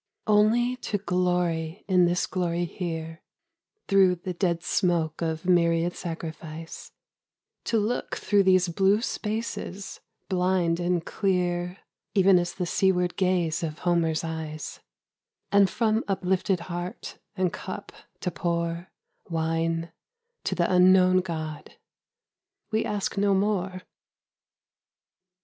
[0.25, 3.21] Only to glory in this glory here,
[3.87, 6.91] Through the dead smoke of myriad sacrifice;
[7.65, 11.77] To look through these blue spaces, blind and clear
[12.15, 14.79] Even as the seaward gaze of Homer's eyes;
[15.51, 17.91] And from uplifted heart, and cup,
[18.21, 18.89] to pour
[19.29, 19.91] Wine
[20.45, 21.75] to the Unknown God.
[22.71, 23.83] We ask no more.